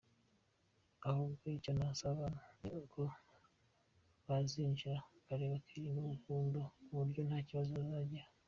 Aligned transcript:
Ahubwo 1.09 1.43
icyo 1.57 1.71
nasaba 1.77 2.13
abantu 2.27 2.41
ni 2.63 2.69
uko 2.81 3.01
bazinjira 4.27 4.97
kare 5.25 5.45
bakirinda 5.53 5.99
umuvundo 6.01 6.59
kuburyo 6.85 7.21
ntakibazo 7.27 7.71
bazagira. 7.79 8.25